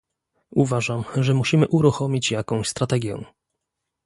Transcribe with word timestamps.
Uważam, 0.55 1.03
że 1.15 1.33
musimy 1.33 1.67
uruchomić 1.67 2.31
jakąś 2.31 2.69
strategię 2.69 3.23